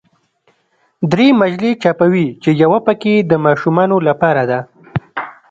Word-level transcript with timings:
درې 1.11 1.27
مجلې 1.41 1.71
چاپوي 1.81 2.27
چې 2.41 2.49
یوه 2.63 2.79
پکې 2.85 3.13
د 3.29 3.31
ماشومانو 3.45 3.97
لپاره 4.07 4.43
ده. 4.49 4.59